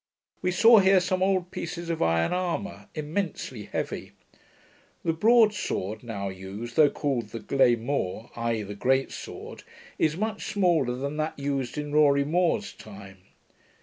We 0.41 0.49
saw 0.49 0.79
here 0.79 0.99
some 0.99 1.21
old 1.21 1.51
pieces 1.51 1.91
of 1.91 2.01
iron 2.01 2.33
armour, 2.33 2.87
immensely 2.95 3.65
heavy. 3.65 4.13
The 5.05 5.13
broadsword 5.13 6.01
now 6.01 6.29
used, 6.29 6.75
though 6.75 6.89
called 6.89 7.27
the 7.29 7.39
glaymore 7.39 8.31
(i.e. 8.35 8.63
the 8.63 8.73
great 8.73 9.11
sword), 9.11 9.61
is 9.99 10.17
much 10.17 10.45
smaller 10.45 10.95
than 10.95 11.17
that 11.17 11.37
used 11.37 11.77
in 11.77 11.91
Rorie 11.93 12.25
More's 12.25 12.73
time. 12.73 13.19